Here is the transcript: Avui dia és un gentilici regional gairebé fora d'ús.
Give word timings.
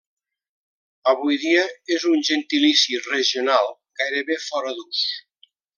Avui 1.11 1.37
dia 1.43 1.67
és 1.97 2.07
un 2.13 2.25
gentilici 2.31 2.99
regional 3.11 3.73
gairebé 4.01 4.43
fora 4.51 4.75
d'ús. 4.81 5.07